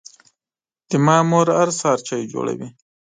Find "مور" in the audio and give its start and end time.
1.29-1.47